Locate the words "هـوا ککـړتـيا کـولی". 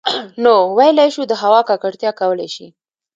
1.41-2.47